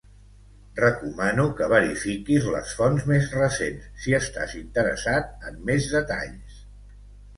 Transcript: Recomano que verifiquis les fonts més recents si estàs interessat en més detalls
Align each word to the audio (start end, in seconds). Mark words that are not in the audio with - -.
Recomano 0.77 1.43
que 1.59 1.67
verifiquis 1.73 2.47
les 2.55 2.73
fonts 2.81 3.05
més 3.11 3.29
recents 3.35 3.85
si 4.07 4.17
estàs 4.21 4.57
interessat 4.63 5.47
en 5.51 5.61
més 5.69 5.91
detalls 5.97 6.61